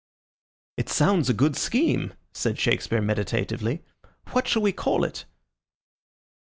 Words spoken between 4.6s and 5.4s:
we call it?"